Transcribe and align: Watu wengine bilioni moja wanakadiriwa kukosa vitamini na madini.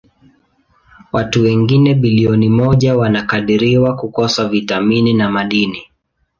Watu 1.11 1.41
wengine 1.43 1.93
bilioni 1.93 2.49
moja 2.49 2.95
wanakadiriwa 2.97 3.95
kukosa 3.95 4.47
vitamini 4.47 5.13
na 5.13 5.29
madini. 5.31 5.87